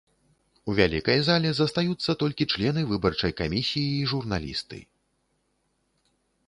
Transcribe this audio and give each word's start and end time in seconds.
У 0.71 0.73
вялікай 0.79 1.19
зале 1.27 1.51
застаюцца 1.59 2.11
толькі 2.23 2.47
члены 2.55 2.81
выбарчай 2.93 3.31
камісіі 3.43 3.91
і 4.01 4.09
журналісты. 4.15 4.83